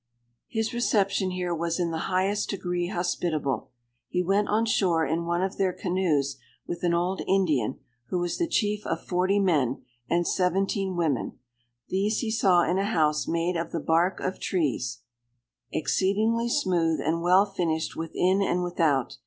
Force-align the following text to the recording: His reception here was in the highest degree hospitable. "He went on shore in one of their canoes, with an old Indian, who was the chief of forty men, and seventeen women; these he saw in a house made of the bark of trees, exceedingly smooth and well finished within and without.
His 0.47 0.73
reception 0.73 1.29
here 1.29 1.53
was 1.53 1.79
in 1.79 1.91
the 1.91 2.09
highest 2.09 2.49
degree 2.49 2.87
hospitable. 2.87 3.69
"He 4.09 4.23
went 4.23 4.47
on 4.47 4.65
shore 4.65 5.05
in 5.05 5.27
one 5.27 5.43
of 5.43 5.57
their 5.59 5.71
canoes, 5.73 6.37
with 6.65 6.81
an 6.81 6.95
old 6.95 7.21
Indian, 7.27 7.77
who 8.07 8.17
was 8.17 8.39
the 8.39 8.47
chief 8.47 8.83
of 8.87 9.05
forty 9.05 9.37
men, 9.37 9.83
and 10.09 10.25
seventeen 10.27 10.95
women; 10.95 11.37
these 11.89 12.17
he 12.21 12.31
saw 12.31 12.63
in 12.63 12.79
a 12.79 12.85
house 12.85 13.27
made 13.27 13.55
of 13.55 13.71
the 13.71 13.79
bark 13.79 14.19
of 14.19 14.39
trees, 14.39 15.03
exceedingly 15.71 16.49
smooth 16.49 16.99
and 16.99 17.21
well 17.21 17.45
finished 17.45 17.95
within 17.95 18.41
and 18.41 18.63
without. 18.63 19.17